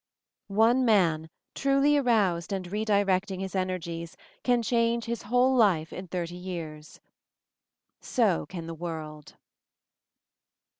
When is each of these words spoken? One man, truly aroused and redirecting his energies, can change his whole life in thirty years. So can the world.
One 0.47 0.83
man, 0.83 1.29
truly 1.53 1.95
aroused 1.95 2.51
and 2.51 2.65
redirecting 2.65 3.39
his 3.39 3.53
energies, 3.53 4.17
can 4.41 4.63
change 4.63 5.05
his 5.05 5.21
whole 5.21 5.53
life 5.55 5.93
in 5.93 6.07
thirty 6.07 6.37
years. 6.37 6.99
So 7.99 8.47
can 8.47 8.65
the 8.65 8.73
world. 8.73 9.35